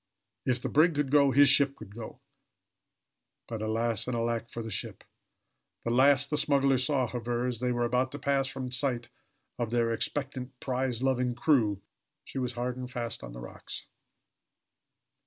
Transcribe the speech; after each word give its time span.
If 0.47 0.59
the 0.63 0.67
brig 0.67 0.95
could 0.95 1.11
go 1.11 1.29
his 1.29 1.47
ship 1.47 1.75
could 1.75 1.93
go. 1.93 2.21
But 3.47 3.61
alas 3.61 4.07
and 4.07 4.15
alack 4.17 4.49
for 4.49 4.63
the 4.63 4.71
ship! 4.71 5.03
The 5.83 5.91
last 5.91 6.31
the 6.31 6.37
smugglers 6.39 6.85
saw 6.85 7.03
of 7.13 7.27
her, 7.27 7.45
as 7.45 7.59
they 7.59 7.71
were 7.71 7.85
about 7.85 8.11
to 8.13 8.17
pass 8.17 8.47
from 8.47 8.65
the 8.65 8.71
sight 8.73 9.09
of 9.59 9.69
their 9.69 9.93
expectant, 9.93 10.59
prize 10.59 11.03
loving 11.03 11.35
crew, 11.35 11.83
she 12.23 12.39
was 12.39 12.53
hard 12.53 12.77
and 12.77 12.89
fast 12.89 13.21
on 13.23 13.33
the 13.33 13.41
rocks. 13.41 13.85